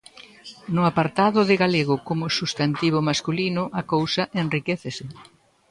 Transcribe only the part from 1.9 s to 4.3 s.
como substantivo masculino, a cousa